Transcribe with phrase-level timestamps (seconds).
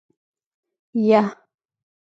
[1.09, 1.21] يه.